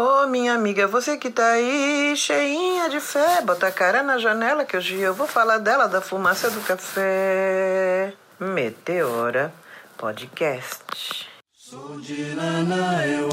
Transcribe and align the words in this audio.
Ô, 0.00 0.22
oh, 0.22 0.26
minha 0.28 0.54
amiga, 0.54 0.86
você 0.86 1.16
que 1.16 1.28
tá 1.28 1.44
aí 1.44 2.14
cheinha 2.16 2.88
de 2.88 3.00
fé, 3.00 3.42
bota 3.42 3.66
a 3.66 3.72
cara 3.72 4.00
na 4.00 4.16
janela 4.16 4.64
que 4.64 4.76
hoje 4.76 4.94
eu 5.00 5.12
vou 5.12 5.26
falar 5.26 5.58
dela, 5.58 5.88
da 5.88 6.00
fumaça 6.00 6.48
do 6.48 6.60
café. 6.60 8.12
Meteora 8.38 9.52
Podcast. 9.96 11.28
Sou 11.52 11.98
de 12.00 12.32
lana, 12.32 13.04
eu, 13.08 13.22
eu, 13.22 13.28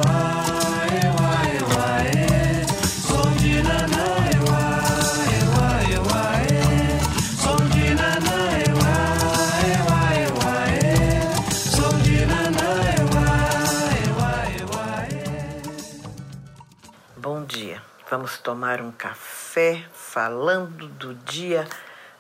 eu, 1.54 2.20
eu, 2.22 2.25
Vamos 18.08 18.38
tomar 18.38 18.82
um 18.82 18.92
café 18.92 19.84
falando 19.92 20.88
do 20.88 21.16
dia 21.16 21.68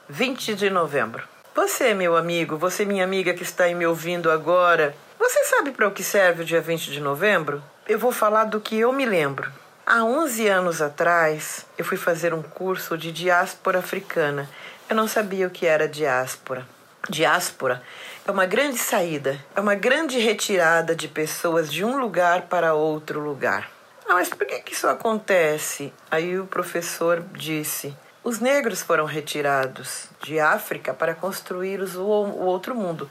20 0.09 0.55
de 0.55 0.67
novembro. 0.67 1.23
Você, 1.53 1.93
meu 1.93 2.17
amigo, 2.17 2.57
você, 2.57 2.83
minha 2.83 3.03
amiga 3.03 3.35
que 3.35 3.43
está 3.43 3.65
aí 3.65 3.75
me 3.75 3.85
ouvindo 3.85 4.31
agora, 4.31 4.95
você 5.19 5.43
sabe 5.43 5.69
para 5.69 5.87
o 5.87 5.91
que 5.91 6.03
serve 6.03 6.41
o 6.41 6.45
dia 6.45 6.59
20 6.59 6.89
de 6.89 6.99
novembro? 6.99 7.63
Eu 7.87 7.99
vou 7.99 8.11
falar 8.11 8.45
do 8.45 8.59
que 8.59 8.79
eu 8.79 8.91
me 8.91 9.05
lembro. 9.05 9.51
Há 9.85 10.03
11 10.03 10.47
anos 10.47 10.81
atrás, 10.81 11.67
eu 11.77 11.85
fui 11.85 11.97
fazer 11.97 12.33
um 12.33 12.41
curso 12.41 12.97
de 12.97 13.11
diáspora 13.11 13.77
africana. 13.77 14.49
Eu 14.89 14.95
não 14.95 15.07
sabia 15.07 15.45
o 15.45 15.51
que 15.51 15.67
era 15.67 15.87
diáspora. 15.87 16.65
Diáspora 17.07 17.83
é 18.27 18.31
uma 18.31 18.47
grande 18.47 18.79
saída, 18.79 19.39
é 19.55 19.61
uma 19.61 19.75
grande 19.75 20.17
retirada 20.17 20.95
de 20.95 21.07
pessoas 21.07 21.71
de 21.71 21.85
um 21.85 21.99
lugar 21.99 22.47
para 22.47 22.73
outro 22.73 23.19
lugar. 23.19 23.74
Ah, 24.07 24.13
mas 24.13 24.29
por 24.29 24.45
que, 24.45 24.59
que 24.59 24.73
isso 24.73 24.87
acontece? 24.87 25.91
Aí 26.11 26.39
o 26.39 26.45
professor 26.45 27.23
disse: 27.33 27.95
os 28.23 28.39
negros 28.39 28.81
foram 28.81 29.05
retirados 29.05 30.07
de 30.21 30.39
África 30.39 30.93
para 30.93 31.15
construir 31.15 31.81
o, 31.81 32.01
o 32.01 32.45
outro 32.45 32.75
mundo 32.75 33.09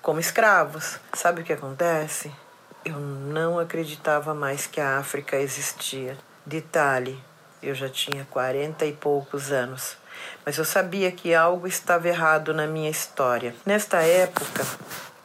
como 0.00 0.20
escravos. 0.20 0.98
Sabe 1.12 1.42
o 1.42 1.44
que 1.44 1.52
acontece? 1.52 2.32
Eu 2.84 2.98
não 2.98 3.58
acreditava 3.58 4.32
mais 4.32 4.66
que 4.66 4.80
a 4.80 4.98
África 4.98 5.36
existia. 5.36 6.16
Detalhe, 6.46 7.22
eu 7.62 7.74
já 7.74 7.88
tinha 7.88 8.26
quarenta 8.30 8.86
e 8.86 8.92
poucos 8.92 9.50
anos, 9.52 9.96
mas 10.46 10.56
eu 10.56 10.64
sabia 10.64 11.10
que 11.12 11.34
algo 11.34 11.66
estava 11.66 12.08
errado 12.08 12.54
na 12.54 12.66
minha 12.66 12.88
história. 12.88 13.54
Nesta 13.66 13.98
época, 13.98 14.64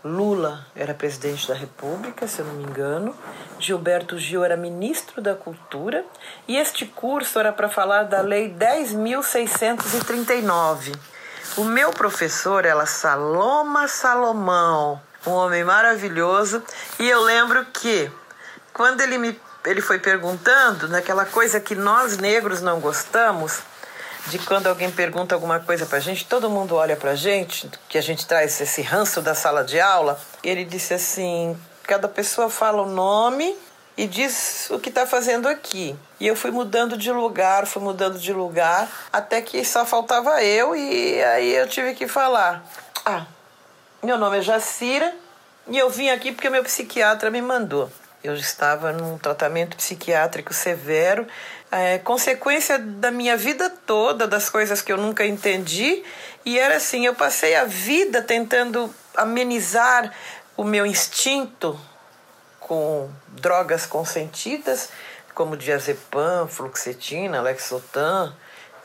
Lula 0.04 0.66
era 0.76 0.94
presidente 0.94 1.48
da 1.48 1.54
República, 1.54 2.28
se 2.28 2.40
eu 2.40 2.46
não 2.46 2.56
me 2.56 2.64
engano. 2.64 3.16
Gilberto 3.58 4.20
Gil 4.20 4.44
era 4.44 4.58
ministro 4.58 5.22
da 5.22 5.34
Cultura. 5.34 6.04
E 6.48 6.58
este 6.58 6.86
curso 6.86 7.40
era 7.40 7.54
para 7.54 7.70
falar 7.70 8.04
da 8.04 8.20
Lei 8.22 8.54
10.639. 8.54 10.94
O 11.56 11.64
meu 11.64 11.92
professor 11.92 12.66
era 12.66 12.86
Saloma 12.86 13.88
Salomão, 13.88 15.00
um 15.26 15.32
homem 15.32 15.64
maravilhoso. 15.64 16.62
E 17.00 17.10
eu 17.10 17.22
lembro 17.22 17.66
que, 17.72 18.12
quando 18.73 19.00
ele 19.02 19.17
me 19.17 19.42
ele 19.66 19.82
foi 19.82 19.98
perguntando, 19.98 20.90
naquela 20.90 21.26
coisa 21.26 21.58
que 21.60 21.73
nós 21.73 22.17
negros 22.17 22.62
não 22.62 22.82
gostamos, 22.82 23.62
de 24.28 24.40
quando 24.40 24.68
alguém 24.68 24.90
pergunta 24.90 25.36
alguma 25.36 25.60
coisa 25.60 25.86
pra 25.86 26.00
gente, 26.00 26.26
todo 26.26 26.50
mundo 26.50 26.76
olha 26.76 26.96
pra 26.96 27.16
gente, 27.16 27.70
que 27.90 27.98
a 27.98 28.02
gente 28.02 28.26
traz 28.26 28.60
esse 28.60 28.82
ranço 28.82 29.22
da 29.22 29.36
sala 29.36 29.64
de 29.64 29.80
aula. 29.80 30.20
Ele 30.44 30.64
disse 30.64 30.94
assim: 30.94 31.58
cada 31.84 32.08
pessoa 32.08 32.50
fala 32.50 32.82
o 32.82 32.90
nome 32.90 33.56
e 33.98 34.08
diz 34.08 34.70
o 34.72 34.80
que 34.80 34.90
está 34.90 35.06
fazendo 35.06 35.48
aqui. 35.48 35.96
E 36.20 36.28
eu 36.28 36.36
fui 36.36 36.52
mudando 36.52 36.98
de 36.98 37.12
lugar, 37.12 37.66
fui 37.66 37.82
mudando 37.82 38.18
de 38.18 38.34
lugar, 38.34 38.90
até 39.12 39.42
que 39.42 39.64
só 39.64 39.86
faltava 39.86 40.44
eu 40.44 40.76
e 40.76 41.22
aí 41.24 41.54
eu 41.56 41.68
tive 41.68 41.94
que 41.94 42.08
falar: 42.08 42.64
Ah, 43.06 43.26
meu 44.02 44.17
nome 44.17 44.39
é 44.39 44.42
Jacira 44.42 45.14
e 45.67 45.78
eu 45.78 45.89
vim 45.89 46.10
aqui 46.10 46.32
porque 46.32 46.50
meu 46.50 46.64
psiquiatra 46.64 47.30
me 47.30 47.42
mandou. 47.42 47.89
Eu 48.23 48.36
estava 48.36 48.94
num 48.94 49.17
tratamento 49.17 49.76
psiquiátrico 49.76 50.54
severo 50.54 51.28
é, 51.73 51.98
consequência 51.98 52.78
da 52.78 53.10
minha 53.10 53.36
vida 53.36 53.67
toda, 53.67 54.28
das 54.28 54.48
coisas 54.48 54.80
que 54.80 54.94
eu 54.94 54.98
nunca 54.98 55.26
entendi. 55.26 56.04
E 56.45 56.60
era 56.60 56.76
assim: 56.78 57.06
eu 57.08 57.16
passei 57.16 57.56
a 57.56 57.66
vida 57.66 58.22
tentando 58.22 58.94
amenizar 59.17 60.14
o 60.56 60.64
meu 60.64 60.86
instinto 60.86 61.80
com 62.60 63.10
drogas 63.28 63.88
consentidas, 63.88 64.89
como 65.33 65.58
diazepam, 65.58 66.48
fluoxetina, 66.48 67.42
lexotan. 67.42 68.36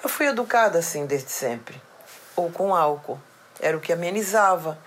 Eu 0.03 0.09
fui 0.09 0.27
educada 0.27 0.79
assim 0.79 1.05
desde 1.05 1.31
sempre. 1.31 1.79
Ou 2.35 2.51
com 2.51 2.75
álcool. 2.75 3.21
Era 3.61 3.77
o 3.77 3.81
que 3.81 3.93
amenizava. 3.93 4.79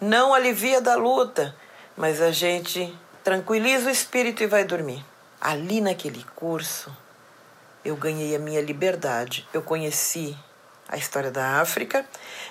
Não 0.00 0.34
alivia 0.34 0.80
da 0.80 0.96
luta, 0.96 1.54
mas 1.96 2.20
a 2.20 2.32
gente 2.32 2.92
tranquiliza 3.24 3.88
o 3.88 3.90
espírito 3.90 4.42
e 4.42 4.46
vai 4.46 4.64
dormir. 4.64 5.02
Ali 5.40 5.80
naquele 5.80 6.24
curso, 6.36 6.94
eu 7.82 7.96
ganhei 7.96 8.36
a 8.36 8.38
minha 8.38 8.60
liberdade. 8.60 9.48
Eu 9.52 9.62
conheci 9.62 10.36
a 10.86 10.98
história 10.98 11.30
da 11.30 11.60
África, 11.60 12.04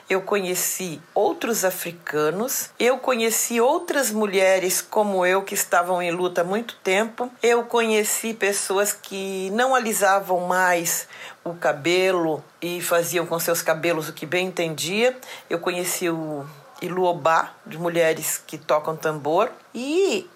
eu 0.10 0.24
conheci 0.24 1.00
outros 1.14 1.64
africanos, 1.64 2.72
eu 2.80 2.98
conheci 2.98 3.62
outras 3.62 4.10
mulheres 4.10 4.82
como 4.82 5.24
eu 5.24 5.44
que 5.44 5.54
estavam 5.54 6.02
em 6.02 6.12
luta 6.12 6.42
há 6.42 6.44
muito 6.44 6.76
tempo, 6.84 7.32
eu 7.44 7.64
conheci 7.66 8.34
pessoas 8.34 8.92
que 8.92 9.52
não 9.52 9.76
alisavam 9.76 10.42
mais 10.42 11.08
o 11.44 11.54
cabelo 11.54 12.44
e 12.60 12.82
faziam 12.82 13.26
com 13.28 13.40
seus 13.40 13.62
cabelos 13.62 14.10
o 14.10 14.14
que 14.14 14.26
bem 14.26 14.48
entendia, 14.48 15.16
eu 15.48 15.60
conheci 15.60 16.10
o 16.10 16.44
Iluobá, 16.82 17.54
de 17.66 17.78
mulheres 17.78 18.42
que 18.46 18.58
tocam 18.58 18.98
tambor, 18.98 19.50
e 19.74 20.28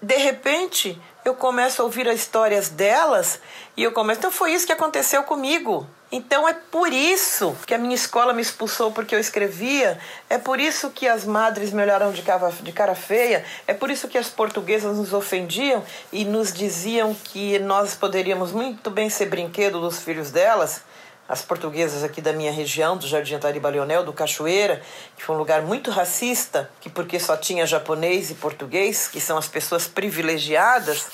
de 0.00 0.16
repente 0.16 1.00
eu 1.24 1.34
começo 1.34 1.82
a 1.82 1.84
ouvir 1.84 2.08
as 2.08 2.20
histórias 2.20 2.68
delas 2.68 3.38
e 3.76 3.82
eu 3.82 3.92
começo. 3.92 4.20
Então 4.20 4.30
foi 4.30 4.52
isso 4.52 4.66
que 4.66 4.72
aconteceu 4.72 5.22
comigo. 5.24 5.86
Então 6.10 6.48
é 6.48 6.54
por 6.54 6.90
isso 6.90 7.54
que 7.66 7.74
a 7.74 7.78
minha 7.78 7.94
escola 7.94 8.32
me 8.32 8.40
expulsou 8.40 8.90
porque 8.90 9.14
eu 9.14 9.20
escrevia, 9.20 9.98
é 10.30 10.38
por 10.38 10.58
isso 10.58 10.88
que 10.88 11.06
as 11.06 11.26
madres 11.26 11.70
me 11.70 11.82
olharam 11.82 12.12
de 12.12 12.22
cara, 12.22 12.50
de 12.50 12.72
cara 12.72 12.94
feia, 12.94 13.44
é 13.66 13.74
por 13.74 13.90
isso 13.90 14.08
que 14.08 14.16
as 14.16 14.28
portuguesas 14.28 14.96
nos 14.96 15.12
ofendiam 15.12 15.84
e 16.10 16.24
nos 16.24 16.50
diziam 16.50 17.14
que 17.14 17.58
nós 17.58 17.94
poderíamos 17.94 18.52
muito 18.52 18.90
bem 18.90 19.10
ser 19.10 19.26
brinquedo 19.26 19.82
dos 19.82 20.02
filhos 20.02 20.30
delas 20.30 20.82
as 21.28 21.42
portuguesas 21.42 22.02
aqui 22.02 22.22
da 22.22 22.32
minha 22.32 22.50
região, 22.50 22.96
do 22.96 23.06
Jardim 23.06 23.34
Antariba 23.34 23.68
Leonel, 23.68 24.02
do 24.02 24.12
Cachoeira, 24.12 24.80
que 25.14 25.22
foi 25.22 25.36
um 25.36 25.38
lugar 25.38 25.60
muito 25.60 25.90
racista, 25.90 26.70
que 26.80 26.88
porque 26.88 27.20
só 27.20 27.36
tinha 27.36 27.66
japonês 27.66 28.30
e 28.30 28.34
português, 28.34 29.08
que 29.08 29.20
são 29.20 29.36
as 29.36 29.46
pessoas 29.46 29.86
privilegiadas, 29.86 31.06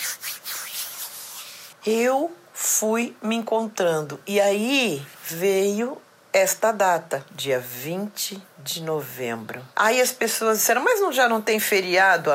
eu 1.84 2.32
fui 2.52 3.16
me 3.20 3.34
encontrando. 3.34 4.20
E 4.24 4.40
aí 4.40 5.04
veio 5.24 6.00
esta 6.34 6.72
data, 6.72 7.24
dia 7.30 7.60
20 7.60 8.42
de 8.58 8.82
novembro. 8.82 9.62
Aí 9.76 10.00
as 10.00 10.10
pessoas 10.10 10.58
disseram, 10.58 10.82
mas 10.82 11.00
não, 11.00 11.12
já 11.12 11.28
não 11.28 11.40
tem 11.40 11.60
feriado 11.60 12.30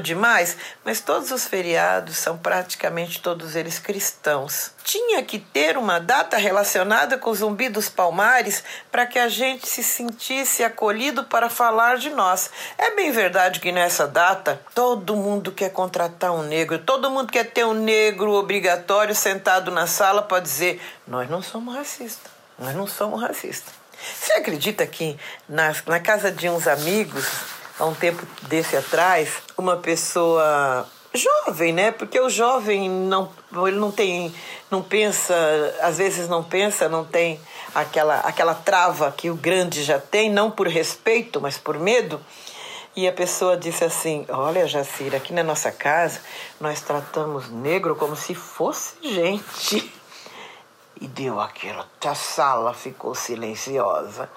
demais? 0.00 0.56
Mas 0.84 1.00
todos 1.00 1.32
os 1.32 1.46
feriados 1.46 2.16
são 2.16 2.38
praticamente 2.38 3.20
todos 3.20 3.56
eles 3.56 3.80
cristãos. 3.80 4.70
Tinha 4.84 5.20
que 5.24 5.40
ter 5.40 5.76
uma 5.76 5.98
data 5.98 6.36
relacionada 6.36 7.18
com 7.18 7.30
o 7.30 7.34
zumbi 7.34 7.68
dos 7.68 7.88
palmares 7.88 8.62
para 8.92 9.04
que 9.04 9.18
a 9.18 9.28
gente 9.28 9.66
se 9.66 9.82
sentisse 9.82 10.62
acolhido 10.62 11.24
para 11.24 11.50
falar 11.50 11.96
de 11.96 12.10
nós. 12.10 12.50
É 12.78 12.94
bem 12.94 13.10
verdade 13.10 13.58
que 13.58 13.72
nessa 13.72 14.06
data 14.06 14.60
todo 14.72 15.16
mundo 15.16 15.50
quer 15.50 15.70
contratar 15.70 16.30
um 16.30 16.42
negro, 16.42 16.78
todo 16.78 17.10
mundo 17.10 17.32
quer 17.32 17.50
ter 17.50 17.64
um 17.64 17.74
negro 17.74 18.32
obrigatório 18.32 19.14
sentado 19.14 19.72
na 19.72 19.88
sala 19.88 20.22
para 20.22 20.40
dizer: 20.40 20.80
nós 21.04 21.28
não 21.28 21.42
somos 21.42 21.74
racistas, 21.74 22.30
nós 22.60 22.74
não 22.76 22.86
somos 22.86 23.20
racistas. 23.20 23.72
Você 24.14 24.34
acredita 24.34 24.86
que 24.86 25.18
na, 25.48 25.74
na 25.86 25.98
casa 25.98 26.30
de 26.30 26.48
uns 26.48 26.66
amigos, 26.66 27.26
há 27.78 27.84
um 27.86 27.94
tempo 27.94 28.22
desse 28.42 28.76
atrás, 28.76 29.30
uma 29.56 29.76
pessoa 29.76 30.86
jovem, 31.12 31.72
né? 31.72 31.90
Porque 31.90 32.20
o 32.20 32.30
jovem 32.30 32.88
não, 32.88 33.30
ele 33.66 33.78
não 33.78 33.90
tem, 33.90 34.32
não 34.70 34.82
pensa, 34.82 35.34
às 35.80 35.98
vezes 35.98 36.28
não 36.28 36.42
pensa, 36.42 36.88
não 36.88 37.04
tem 37.04 37.40
aquela, 37.74 38.20
aquela 38.20 38.54
trava 38.54 39.12
que 39.12 39.30
o 39.30 39.34
grande 39.34 39.82
já 39.82 39.98
tem, 39.98 40.30
não 40.30 40.50
por 40.50 40.68
respeito, 40.68 41.40
mas 41.40 41.58
por 41.58 41.78
medo. 41.78 42.20
E 42.94 43.06
a 43.08 43.12
pessoa 43.12 43.56
disse 43.56 43.84
assim: 43.84 44.26
Olha, 44.28 44.66
Jacira, 44.66 45.16
aqui 45.16 45.32
na 45.32 45.42
nossa 45.42 45.70
casa 45.70 46.20
nós 46.60 46.80
tratamos 46.80 47.48
negro 47.50 47.94
como 47.96 48.16
se 48.16 48.34
fosse 48.34 48.94
gente. 49.02 49.99
E 51.00 51.08
deu 51.08 51.40
aquela. 51.40 51.86
A 52.04 52.14
sala 52.14 52.74
ficou 52.74 53.14
silenciosa. 53.14 54.28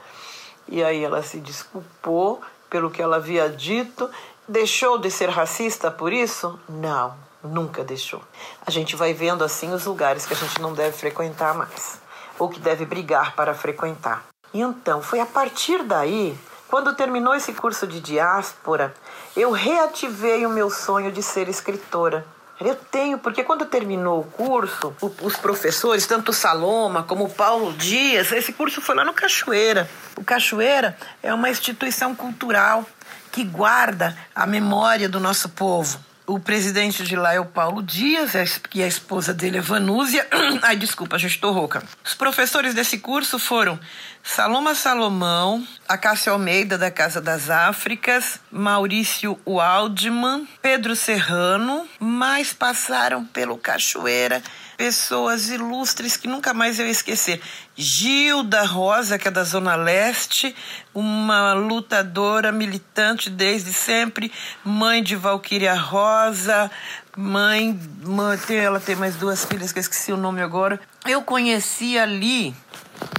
E 0.67 0.83
aí 0.83 1.03
ela 1.03 1.21
se 1.21 1.39
desculpou 1.39 2.41
pelo 2.69 2.89
que 2.89 3.01
ela 3.01 3.17
havia 3.17 3.49
dito. 3.49 4.09
Deixou 4.47 4.97
de 4.97 5.11
ser 5.11 5.29
racista 5.29 5.91
por 5.91 6.13
isso? 6.13 6.59
Não. 6.69 7.15
Nunca 7.43 7.83
deixou. 7.83 8.21
A 8.65 8.71
gente 8.71 8.95
vai 8.95 9.13
vendo 9.13 9.43
assim 9.43 9.73
os 9.73 9.85
lugares 9.85 10.25
que 10.25 10.33
a 10.33 10.37
gente 10.37 10.61
não 10.61 10.73
deve 10.73 10.95
frequentar 10.97 11.53
mais, 11.53 11.99
ou 12.39 12.47
que 12.47 12.59
deve 12.59 12.85
brigar 12.85 13.35
para 13.35 13.53
frequentar. 13.53 14.23
E 14.53 14.61
então, 14.61 15.01
foi 15.01 15.19
a 15.19 15.25
partir 15.25 15.83
daí, 15.83 16.37
quando 16.69 16.95
terminou 16.95 17.35
esse 17.35 17.51
curso 17.51 17.85
de 17.85 17.99
diáspora, 17.99 18.93
eu 19.35 19.51
reativei 19.51 20.45
o 20.45 20.49
meu 20.49 20.69
sonho 20.69 21.11
de 21.11 21.21
ser 21.21 21.49
escritora. 21.49 22.25
Eu 22.63 22.75
tenho, 22.75 23.17
porque 23.17 23.43
quando 23.43 23.65
terminou 23.65 24.21
o 24.21 24.23
curso, 24.23 24.95
os 25.21 25.35
professores, 25.35 26.07
tanto 26.07 26.29
o 26.29 26.33
Saloma 26.33 27.03
como 27.03 27.25
o 27.25 27.29
Paulo 27.29 27.73
Dias, 27.73 28.31
esse 28.31 28.53
curso 28.53 28.79
foi 28.79 28.95
lá 28.95 29.03
no 29.03 29.11
Cachoeira. 29.11 29.89
O 30.15 30.23
Cachoeira 30.23 30.97
é 31.21 31.33
uma 31.33 31.49
instituição 31.49 32.15
cultural 32.15 32.85
que 33.33 33.43
guarda 33.43 34.17
a 34.33 34.47
memória 34.47 35.09
do 35.09 35.19
nosso 35.19 35.49
povo. 35.49 35.99
O 36.25 36.39
presidente 36.39 37.03
de 37.03 37.17
lá 37.17 37.33
é 37.33 37.39
o 37.39 37.45
Paulo 37.45 37.83
Dias, 37.83 38.31
e 38.73 38.81
a 38.81 38.87
esposa 38.87 39.33
dele 39.33 39.57
é 39.57 39.61
Vanúzia. 39.61 40.25
Ai, 40.63 40.77
desculpa, 40.77 41.19
já 41.19 41.27
estou 41.27 41.51
rouca. 41.51 41.83
Os 42.01 42.13
professores 42.13 42.73
desse 42.73 42.99
curso 42.99 43.37
foram 43.37 43.77
Saloma 44.23 44.73
Salomão, 44.73 45.67
Acácio 45.85 46.31
Almeida, 46.31 46.77
da 46.77 46.89
Casa 46.89 47.19
das 47.19 47.49
Áfricas, 47.49 48.39
Maurício 48.49 49.37
Waldman, 49.45 50.47
Pedro 50.61 50.95
Serrano, 50.95 51.85
mas 51.99 52.53
passaram 52.53 53.25
pelo 53.25 53.57
Cachoeira 53.57 54.41
pessoas 54.77 55.49
ilustres 55.49 56.17
que 56.17 56.27
nunca 56.27 56.53
mais 56.53 56.79
eu 56.79 56.87
esquecer. 56.87 57.41
Gilda 57.75 58.63
Rosa, 58.63 59.17
que 59.17 59.27
é 59.27 59.31
da 59.31 59.43
Zona 59.43 59.75
Leste, 59.75 60.55
uma 60.93 61.53
lutadora 61.53 62.51
militante 62.51 63.29
desde 63.29 63.73
sempre, 63.73 64.31
mãe 64.63 65.01
de 65.01 65.15
Valquíria 65.15 65.73
Rosa, 65.73 66.69
mãe, 67.15 67.79
mãe, 68.03 68.37
ela 68.49 68.79
tem 68.79 68.95
mais 68.95 69.15
duas 69.15 69.45
filhas 69.45 69.71
que 69.71 69.79
eu 69.79 69.81
esqueci 69.81 70.11
o 70.11 70.17
nome 70.17 70.41
agora. 70.41 70.79
Eu 71.05 71.21
conheci 71.21 71.97
ali 71.97 72.55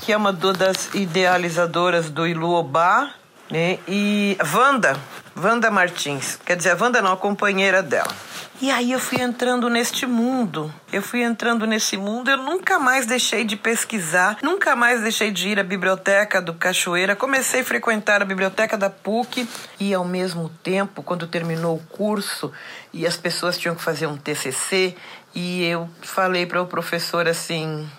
que 0.01 0.13
é 0.13 0.17
uma 0.17 0.33
das 0.33 0.95
idealizadoras 0.95 2.11
do 2.11 2.27
Iluobá, 2.27 3.11
né? 3.51 3.79
E 3.89 4.37
Wanda, 4.55 4.99
Wanda 5.37 5.71
Martins, 5.71 6.39
quer 6.45 6.57
dizer, 6.57 6.71
a 6.71 6.77
Wanda 6.81 7.03
não, 7.03 7.13
a 7.13 7.17
companheira 7.17 7.83
dela. 7.83 8.15
E 8.63 8.71
aí 8.71 8.93
eu 8.93 9.01
fui 9.01 9.21
entrando 9.21 9.69
neste 9.69 10.07
mundo. 10.07 10.73
Eu 10.93 11.03
fui 11.03 11.23
entrando 11.23 11.67
nesse 11.67 11.97
mundo, 11.97 12.31
eu 12.31 12.37
nunca 12.37 12.79
mais 12.79 13.05
deixei 13.05 13.45
de 13.45 13.57
pesquisar, 13.57 14.39
nunca 14.43 14.77
mais 14.77 15.03
deixei 15.03 15.33
de 15.33 15.49
ir 15.49 15.59
à 15.59 15.65
biblioteca 15.65 16.41
do 16.41 16.55
Cachoeira. 16.55 17.17
Comecei 17.17 17.63
a 17.63 17.65
frequentar 17.65 18.23
a 18.23 18.25
biblioteca 18.25 18.79
da 18.79 18.89
PUC 18.89 19.49
e 19.81 19.93
ao 19.93 20.05
mesmo 20.05 20.49
tempo, 20.63 21.03
quando 21.03 21.27
terminou 21.27 21.77
o 21.77 21.97
curso 21.97 22.53
e 22.93 23.05
as 23.07 23.17
pessoas 23.17 23.59
tinham 23.59 23.75
que 23.75 23.83
fazer 23.83 24.07
um 24.07 24.17
TCC, 24.17 24.97
e 25.35 25.65
eu 25.65 25.91
falei 26.01 26.47
para 26.47 26.63
o 26.63 26.67
professor 26.67 27.27
assim: 27.27 27.91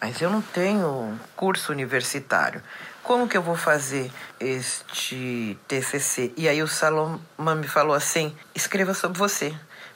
mas 0.00 0.20
eu 0.20 0.28
não 0.28 0.42
tenho 0.42 1.16
curso 1.36 1.70
universitário. 1.70 2.60
Como 3.02 3.28
que 3.28 3.36
eu 3.36 3.42
vou 3.42 3.56
fazer 3.56 4.12
este 4.38 5.58
TCC? 5.66 6.32
E 6.36 6.48
aí 6.48 6.62
o 6.62 6.68
Salomão 6.68 7.56
me 7.56 7.66
falou 7.66 7.94
assim: 7.94 8.34
escreva 8.54 8.94
sobre 8.94 9.18
você. 9.18 9.54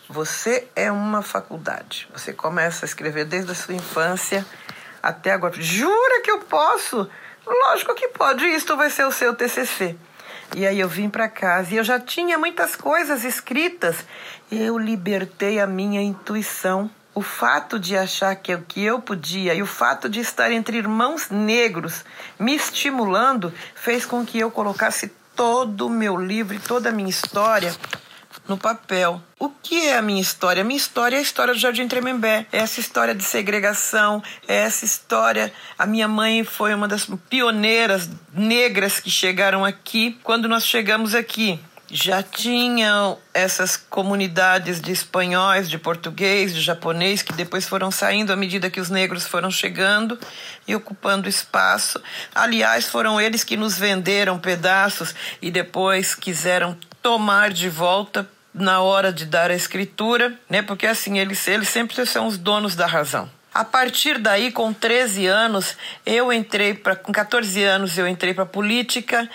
Você 0.09 0.69
é 0.75 0.91
uma 0.91 1.23
faculdade. 1.23 2.09
Você 2.13 2.33
começa 2.33 2.85
a 2.85 2.89
escrever 2.89 3.25
desde 3.25 3.51
a 3.53 3.55
sua 3.55 3.75
infância 3.75 4.45
até 5.03 5.31
agora. 5.31 5.55
Jura 5.61 6.23
que 6.23 6.31
eu 6.31 6.41
posso? 6.41 7.09
Lógico 7.47 7.95
que 7.95 8.09
pode. 8.09 8.45
Isto 8.45 8.77
vai 8.77 8.91
ser 8.91 9.05
o 9.05 9.13
seu 9.13 9.35
TCC. 9.35 9.97
E 10.55 10.67
aí 10.67 10.79
eu 10.79 10.89
vim 10.89 11.09
para 11.09 11.29
casa 11.29 11.75
e 11.75 11.77
eu 11.77 11.85
já 11.85 11.99
tinha 11.99 12.39
muitas 12.39 12.77
coisas 12.77 13.25
escritas. 13.25 14.05
Eu 14.51 14.79
libertei 14.79 15.61
a 15.61 15.67
minha 15.67 16.01
intuição 16.01 16.91
o 17.17 17.23
fato 17.23 17.79
de 17.79 17.97
achar 17.97 18.37
que, 18.37 18.55
que 18.69 18.85
eu 18.85 19.01
podia 19.01 19.55
e 19.55 19.63
o 19.63 19.67
fato 19.67 20.07
de 20.07 20.21
estar 20.21 20.53
entre 20.53 20.77
irmãos 20.77 21.31
negros 21.31 22.05
me 22.39 22.55
estimulando 22.55 23.51
fez 23.75 24.05
com 24.05 24.25
que 24.25 24.39
eu 24.39 24.51
colocasse 24.51 25.11
todo 25.35 25.87
o 25.87 25.91
meu 25.91 26.19
livro 26.19 26.55
e 26.55 26.59
toda 26.59 26.91
a 26.91 26.93
minha 26.93 27.09
história 27.09 27.75
no 28.47 28.59
papel. 28.59 29.23
O 29.39 29.49
que 29.49 29.87
é 29.87 29.97
a 29.97 30.03
minha 30.03 30.21
história? 30.21 30.61
A 30.61 30.65
minha 30.65 30.77
história 30.77 31.17
é 31.17 31.19
a 31.19 31.23
história 31.23 31.55
do 31.55 31.59
Jardim 31.59 31.89
Tremembé. 31.89 32.47
É 32.53 32.59
essa 32.59 32.81
história 32.81 33.15
de 33.15 33.25
segregação, 33.25 34.23
é 34.47 34.57
essa 34.57 34.85
história. 34.85 35.51
A 35.79 35.87
minha 35.87 36.07
mãe 36.07 36.45
foi 36.45 36.75
uma 36.75 36.87
das 36.87 37.07
pioneiras 37.31 38.11
negras 38.35 39.01
que 39.01 39.11
chegaram 39.11 39.65
aqui. 39.65 40.19
Quando 40.23 40.49
nós 40.49 40.67
chegamos 40.67 41.15
aqui, 41.15 41.59
já 41.89 42.23
tinham 42.23 43.19
essas 43.33 43.77
comunidades 43.77 44.81
de 44.81 44.91
espanhóis, 44.91 45.71
de 45.71 45.79
português, 45.79 46.55
de 46.55 46.61
japonês, 46.61 47.23
que 47.23 47.33
depois 47.33 47.67
foram 47.67 47.91
saindo 47.91 48.33
à 48.33 48.37
medida 48.37 48.71
que 48.71 48.81
os 48.81 48.91
negros 48.91 49.27
foram 49.27 49.51
chegando 49.51 50.19
e 50.67 50.75
ocupando 50.75 51.29
espaço. 51.29 52.01
Aliás, 52.35 52.87
foram 52.87 53.21
eles 53.21 53.45
que 53.45 53.57
nos 53.57 53.79
venderam 53.79 54.39
pedaços 54.39 55.15
e 55.41 55.51
depois 55.51 56.15
quiseram 56.15 56.77
tomar 57.01 57.53
de 57.53 57.69
volta 57.69 58.29
na 58.53 58.81
hora 58.81 59.13
de 59.13 59.27
dar 59.27 59.51
a 59.51 59.55
escritura, 59.55 60.35
né? 60.49 60.63
Porque 60.63 60.87
assim, 60.87 61.19
eles, 61.19 61.47
eles 61.47 61.69
sempre 61.69 62.05
são 62.07 62.27
os 62.27 62.39
donos 62.39 62.75
da 62.75 62.87
razão. 62.87 63.31
A 63.53 63.65
partir 63.65 64.19
daí, 64.19 64.51
com 64.51 64.71
13 64.73 65.27
anos, 65.27 65.77
eu 66.05 66.31
entrei 66.33 66.75
para 66.75 66.95
com 66.95 67.11
14 67.11 67.63
anos 67.63 67.97
eu 67.97 68.07
entrei 68.07 68.35
para 68.35 68.45
política 68.45 69.29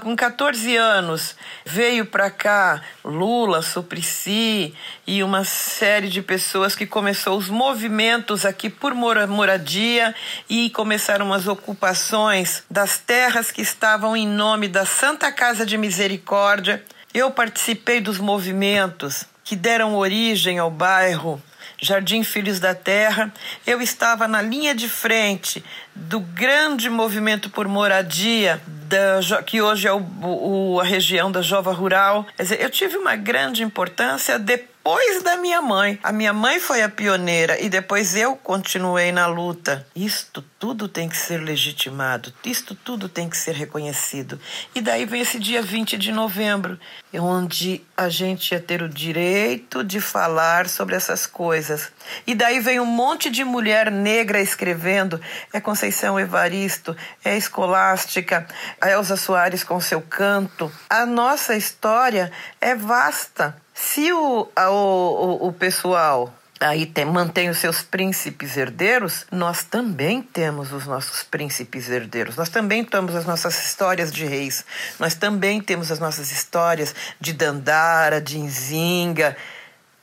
com 0.00 0.14
14 0.14 0.76
anos 0.76 1.34
veio 1.64 2.06
para 2.06 2.30
cá 2.30 2.82
Lula, 3.04 3.62
Suplicy 3.62 4.74
e 5.06 5.22
uma 5.22 5.44
série 5.44 6.08
de 6.08 6.22
pessoas 6.22 6.74
que 6.74 6.86
começou 6.86 7.36
os 7.36 7.48
movimentos 7.48 8.44
aqui 8.44 8.70
por 8.70 8.94
moradia 8.94 10.14
e 10.48 10.70
começaram 10.70 11.32
as 11.32 11.46
ocupações 11.46 12.62
das 12.70 12.98
terras 12.98 13.50
que 13.50 13.62
estavam 13.62 14.16
em 14.16 14.26
nome 14.26 14.68
da 14.68 14.84
Santa 14.84 15.32
Casa 15.32 15.66
de 15.66 15.76
Misericórdia. 15.76 16.84
Eu 17.12 17.30
participei 17.30 18.00
dos 18.00 18.18
movimentos 18.18 19.24
que 19.42 19.56
deram 19.56 19.96
origem 19.96 20.58
ao 20.58 20.70
bairro 20.70 21.42
Jardim 21.80 22.22
Filhos 22.22 22.60
da 22.60 22.74
Terra, 22.74 23.32
eu 23.66 23.80
estava 23.80 24.28
na 24.28 24.42
linha 24.42 24.74
de 24.74 24.88
frente 24.88 25.64
do 25.94 26.20
grande 26.20 26.90
movimento 26.90 27.48
por 27.50 27.66
moradia, 27.66 28.60
da, 28.66 29.42
que 29.42 29.62
hoje 29.62 29.88
é 29.88 29.92
o, 29.92 30.04
o, 30.22 30.80
a 30.80 30.84
região 30.84 31.30
da 31.30 31.42
Jova 31.42 31.72
Rural. 31.72 32.26
Quer 32.36 32.42
dizer, 32.42 32.60
eu 32.60 32.70
tive 32.70 32.96
uma 32.96 33.16
grande 33.16 33.62
importância 33.62 34.38
depois 34.38 34.69
depois 34.82 35.22
da 35.22 35.36
minha 35.36 35.60
mãe. 35.60 35.98
A 36.02 36.10
minha 36.10 36.32
mãe 36.32 36.58
foi 36.58 36.82
a 36.82 36.88
pioneira 36.88 37.60
e 37.60 37.68
depois 37.68 38.16
eu 38.16 38.34
continuei 38.34 39.12
na 39.12 39.26
luta. 39.26 39.86
Isto 39.94 40.42
tudo 40.58 40.88
tem 40.88 41.06
que 41.06 41.18
ser 41.18 41.38
legitimado, 41.42 42.32
isto 42.42 42.74
tudo 42.74 43.06
tem 43.06 43.28
que 43.28 43.36
ser 43.36 43.54
reconhecido. 43.54 44.40
E 44.74 44.80
daí 44.80 45.04
vem 45.04 45.20
esse 45.20 45.38
dia 45.38 45.60
20 45.60 45.98
de 45.98 46.10
novembro, 46.10 46.80
onde 47.12 47.82
a 47.94 48.08
gente 48.08 48.52
ia 48.52 48.60
ter 48.60 48.82
o 48.82 48.88
direito 48.88 49.84
de 49.84 50.00
falar 50.00 50.66
sobre 50.66 50.96
essas 50.96 51.26
coisas. 51.26 51.92
E 52.26 52.34
daí 52.34 52.58
vem 52.58 52.80
um 52.80 52.86
monte 52.86 53.30
de 53.30 53.44
mulher 53.44 53.90
negra 53.90 54.40
escrevendo. 54.40 55.20
É 55.52 55.60
Conceição 55.60 56.18
Evaristo, 56.18 56.96
é 57.22 57.36
Escolástica, 57.36 58.48
a 58.80 58.88
Elza 58.88 59.16
Soares 59.16 59.62
com 59.62 59.78
seu 59.78 60.00
canto. 60.00 60.72
A 60.88 61.04
nossa 61.04 61.54
história 61.54 62.32
é 62.58 62.74
vasta. 62.74 63.54
Se 63.82 64.12
o, 64.12 64.46
o, 64.56 65.48
o 65.48 65.52
pessoal 65.54 66.32
aí 66.60 66.84
tem, 66.84 67.06
mantém 67.06 67.48
os 67.48 67.56
seus 67.56 67.80
príncipes 67.80 68.56
herdeiros, 68.56 69.26
nós 69.32 69.64
também 69.64 70.20
temos 70.20 70.70
os 70.70 70.86
nossos 70.86 71.22
príncipes 71.22 71.88
herdeiros. 71.88 72.36
Nós 72.36 72.50
também 72.50 72.84
temos 72.84 73.16
as 73.16 73.24
nossas 73.24 73.58
histórias 73.64 74.12
de 74.12 74.26
reis. 74.26 74.66
Nós 74.98 75.14
também 75.14 75.62
temos 75.62 75.90
as 75.90 75.98
nossas 75.98 76.30
histórias 76.30 76.94
de 77.18 77.32
Dandara, 77.32 78.20
de 78.20 78.38
Nzinga. 78.38 79.34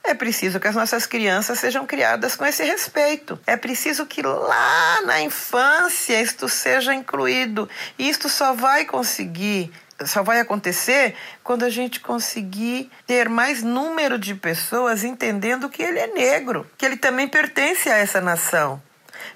É 0.02 0.12
preciso 0.12 0.58
que 0.58 0.66
as 0.66 0.74
nossas 0.74 1.06
crianças 1.06 1.60
sejam 1.60 1.86
criadas 1.86 2.34
com 2.34 2.44
esse 2.44 2.64
respeito. 2.64 3.38
É 3.46 3.56
preciso 3.56 4.04
que 4.06 4.22
lá 4.22 5.02
na 5.02 5.22
infância 5.22 6.20
isto 6.20 6.48
seja 6.48 6.92
incluído. 6.92 7.68
E 7.96 8.08
isto 8.08 8.28
só 8.28 8.54
vai 8.54 8.84
conseguir 8.84 9.72
só 10.04 10.22
vai 10.22 10.40
acontecer 10.40 11.14
quando 11.42 11.64
a 11.64 11.70
gente 11.70 12.00
conseguir 12.00 12.90
ter 13.06 13.28
mais 13.28 13.62
número 13.62 14.18
de 14.18 14.34
pessoas 14.34 15.04
entendendo 15.04 15.68
que 15.68 15.82
ele 15.82 15.98
é 15.98 16.06
negro, 16.06 16.66
que 16.76 16.86
ele 16.86 16.96
também 16.96 17.26
pertence 17.26 17.88
a 17.90 17.96
essa 17.96 18.20
nação. 18.20 18.80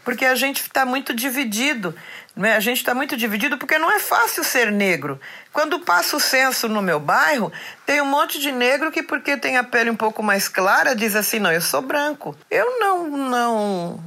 Porque 0.05 0.25
a 0.25 0.35
gente 0.35 0.61
está 0.61 0.85
muito 0.87 1.13
dividido. 1.13 1.95
Né? 2.35 2.57
A 2.57 2.61
gente 2.61 2.79
está 2.79 2.95
muito 2.95 3.17
dividido 3.17 3.59
porque 3.59 3.79
não 3.79 3.91
é 3.91 3.99
fácil 3.99 4.45
ser 4.45 4.71
negro. 4.71 5.21
Quando 5.53 5.81
passa 5.81 6.17
o 6.17 6.21
censo 6.21 6.69
no 6.69 6.81
meu 6.81 7.01
bairro, 7.01 7.53
tem 7.85 8.01
um 8.01 8.07
monte 8.07 8.39
de 8.39 8.53
negro 8.53 8.91
que, 8.91 9.03
porque 9.03 9.37
tem 9.37 9.57
a 9.57 9.65
pele 9.65 9.91
um 9.91 9.97
pouco 9.97 10.23
mais 10.23 10.49
clara, 10.49 10.95
diz 10.95 11.15
assim: 11.17 11.39
não, 11.39 11.53
eu 11.53 11.61
sou 11.61 11.83
branco. 11.83 12.37
Eu 12.51 12.79
não, 12.79 13.09
não 13.09 14.05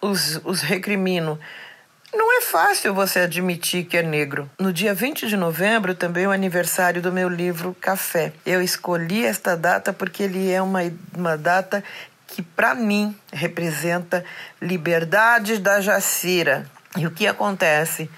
os, 0.00 0.40
os 0.44 0.60
recrimino 0.60 1.38
Não 2.14 2.38
é 2.38 2.42
fácil 2.42 2.92
você 2.92 3.20
admitir 3.20 3.84
que 3.84 3.96
é 3.96 4.02
negro. 4.02 4.50
No 4.58 4.70
dia 4.70 4.92
20 4.92 5.26
de 5.26 5.36
novembro 5.36 5.94
também 5.94 6.24
é 6.24 6.28
o 6.28 6.30
aniversário 6.30 7.00
do 7.00 7.10
meu 7.10 7.28
livro 7.28 7.74
Café. 7.80 8.32
Eu 8.44 8.60
escolhi 8.60 9.24
esta 9.24 9.56
data 9.56 9.92
porque 9.94 10.22
ele 10.22 10.50
é 10.50 10.60
uma, 10.60 10.80
uma 11.16 11.38
data 11.38 11.82
que, 12.26 12.42
para 12.42 12.74
mim, 12.74 13.16
representa 13.32 14.24
liberdade 14.60 15.58
da 15.58 15.80
Jacira. 15.80 16.66
E 16.96 17.06
o 17.06 17.10
que 17.10 17.26
acontece? 17.26 18.10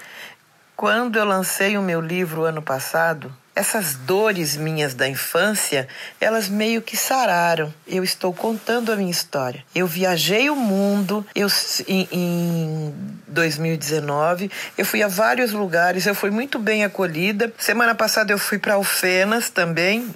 Quando 0.77 1.19
eu 1.19 1.25
lancei 1.25 1.79
o 1.79 1.83
meu 1.83 2.01
livro 2.01 2.45
ano 2.45 2.61
passado, 2.61 3.33
essas 3.55 3.95
dores 3.95 4.57
minhas 4.57 4.95
da 4.95 5.09
infância, 5.09 5.87
elas 6.21 6.49
meio 6.49 6.83
que 6.83 6.97
sararam. 6.97 7.73
Eu 7.87 8.03
estou 8.03 8.35
contando 8.35 8.91
a 8.91 8.97
minha 8.97 9.11
história. 9.11 9.65
Eu 9.75 9.87
viajei 9.87 10.51
o 10.51 10.57
mundo 10.57 11.25
eu, 11.35 11.47
em, 11.87 12.09
em 12.11 12.95
2019, 13.29 14.51
eu 14.77 14.85
fui 14.85 15.03
a 15.03 15.09
vários 15.09 15.53
lugares, 15.53 16.07
eu 16.07 16.15
fui 16.15 16.31
muito 16.31 16.59
bem 16.59 16.85
acolhida. 16.85 17.53
Semana 17.57 17.95
passada 17.95 18.33
eu 18.33 18.39
fui 18.39 18.59
para 18.59 18.75
Alfenas 18.75 19.51
também, 19.51 20.13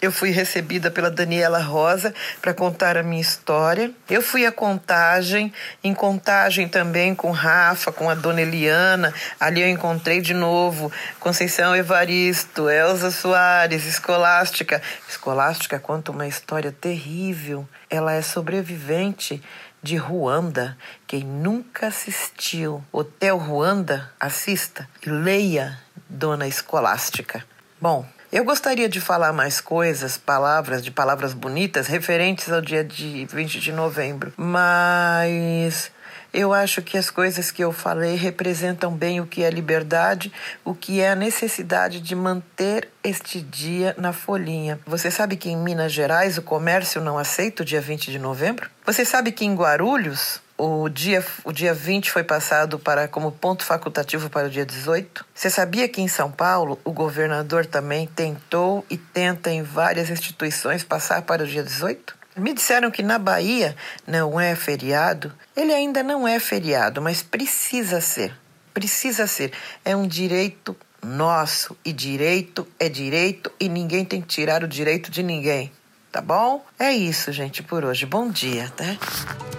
eu 0.00 0.10
fui 0.10 0.30
recebida 0.30 0.90
pela 0.90 1.10
Daniela 1.10 1.58
Rosa 1.58 2.14
para 2.40 2.54
contar 2.54 2.96
a 2.96 3.02
minha 3.02 3.20
história. 3.20 3.90
Eu 4.08 4.22
fui 4.22 4.46
a 4.46 4.52
Contagem, 4.52 5.52
em 5.84 5.92
Contagem 5.92 6.68
também 6.68 7.14
com 7.14 7.30
Rafa, 7.30 7.92
com 7.92 8.08
a 8.08 8.14
Dona 8.14 8.40
Eliana. 8.40 9.12
Ali 9.38 9.60
eu 9.60 9.68
encontrei 9.68 10.20
de 10.20 10.32
novo 10.32 10.90
Conceição 11.18 11.76
Evaristo, 11.76 12.70
Elza 12.70 13.10
Soares, 13.10 13.84
Escolástica. 13.84 14.80
Escolástica 15.08 15.78
conta 15.78 16.10
uma 16.10 16.26
história 16.26 16.72
terrível. 16.72 17.68
Ela 17.90 18.14
é 18.14 18.22
sobrevivente 18.22 19.42
de 19.82 19.96
Ruanda. 19.96 20.78
Quem 21.06 21.24
nunca 21.24 21.88
assistiu 21.88 22.82
Hotel 22.90 23.36
Ruanda, 23.36 24.10
assista 24.18 24.88
e 25.04 25.10
leia 25.10 25.78
Dona 26.08 26.46
Escolástica. 26.46 27.44
Bom, 27.80 28.06
eu 28.32 28.44
gostaria 28.44 28.88
de 28.88 29.00
falar 29.00 29.32
mais 29.32 29.60
coisas, 29.60 30.16
palavras, 30.16 30.84
de 30.84 30.90
palavras 30.90 31.32
bonitas 31.32 31.86
referentes 31.86 32.50
ao 32.52 32.60
dia 32.60 32.84
de 32.84 33.26
20 33.26 33.58
de 33.58 33.72
novembro, 33.72 34.32
mas 34.36 35.90
eu 36.32 36.52
acho 36.52 36.80
que 36.80 36.96
as 36.96 37.10
coisas 37.10 37.50
que 37.50 37.62
eu 37.62 37.72
falei 37.72 38.14
representam 38.14 38.92
bem 38.92 39.20
o 39.20 39.26
que 39.26 39.42
é 39.42 39.50
liberdade, 39.50 40.32
o 40.64 40.74
que 40.74 41.00
é 41.00 41.10
a 41.10 41.16
necessidade 41.16 42.00
de 42.00 42.14
manter 42.14 42.88
este 43.02 43.40
dia 43.40 43.96
na 43.98 44.12
folhinha. 44.12 44.78
Você 44.86 45.10
sabe 45.10 45.36
que 45.36 45.50
em 45.50 45.56
Minas 45.56 45.92
Gerais 45.92 46.38
o 46.38 46.42
comércio 46.42 47.00
não 47.00 47.18
aceita 47.18 47.62
o 47.62 47.66
dia 47.66 47.80
20 47.80 48.12
de 48.12 48.18
novembro? 48.18 48.70
Você 48.86 49.04
sabe 49.04 49.32
que 49.32 49.44
em 49.44 49.54
Guarulhos 49.54 50.40
o 50.60 50.90
dia, 50.90 51.24
o 51.42 51.52
dia 51.52 51.72
20 51.72 52.10
foi 52.10 52.22
passado 52.22 52.78
para 52.78 53.08
como 53.08 53.32
ponto 53.32 53.64
facultativo 53.64 54.28
para 54.28 54.46
o 54.46 54.50
dia 54.50 54.66
18. 54.66 55.24
Você 55.34 55.48
sabia 55.48 55.88
que 55.88 56.02
em 56.02 56.08
São 56.08 56.30
Paulo 56.30 56.78
o 56.84 56.92
governador 56.92 57.64
também 57.64 58.06
tentou 58.06 58.84
e 58.90 58.98
tenta 58.98 59.50
em 59.50 59.62
várias 59.62 60.10
instituições 60.10 60.84
passar 60.84 61.22
para 61.22 61.44
o 61.44 61.46
dia 61.46 61.62
18? 61.62 62.14
Me 62.36 62.52
disseram 62.52 62.90
que 62.90 63.02
na 63.02 63.18
Bahia 63.18 63.74
não 64.06 64.38
é 64.38 64.54
feriado. 64.54 65.32
Ele 65.56 65.72
ainda 65.72 66.02
não 66.02 66.28
é 66.28 66.38
feriado, 66.38 67.00
mas 67.00 67.22
precisa 67.22 68.00
ser. 68.00 68.34
Precisa 68.74 69.26
ser. 69.26 69.52
É 69.82 69.96
um 69.96 70.06
direito 70.06 70.76
nosso. 71.02 71.76
E 71.82 71.92
direito 71.92 72.68
é 72.78 72.88
direito 72.88 73.50
e 73.58 73.66
ninguém 73.66 74.04
tem 74.04 74.20
que 74.20 74.28
tirar 74.28 74.62
o 74.62 74.68
direito 74.68 75.10
de 75.10 75.22
ninguém. 75.22 75.72
Tá 76.12 76.20
bom? 76.20 76.64
É 76.78 76.92
isso, 76.92 77.32
gente, 77.32 77.62
por 77.62 77.84
hoje. 77.84 78.04
Bom 78.04 78.30
dia, 78.30 78.70
tá? 78.76 79.49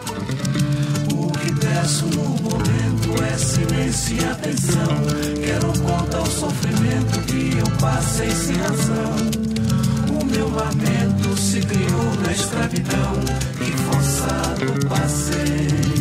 Peço 1.82 2.06
no 2.06 2.24
momento 2.24 3.24
é 3.24 3.38
silêncio 3.38 4.18
e 4.18 4.26
atenção. 4.26 4.86
Quero 5.44 5.68
contar 5.80 6.22
o 6.22 6.26
sofrimento 6.28 7.20
que 7.26 7.58
eu 7.58 7.78
passei 7.80 8.30
sem 8.30 8.56
razão. 8.58 9.16
O 10.10 10.26
meu 10.26 10.50
lamento 10.50 11.38
se 11.38 11.60
criou 11.62 12.14
na 12.24 12.32
escravidão 12.32 13.14
e 13.62 13.72
forçado 13.78 14.88
passei. 14.88 16.01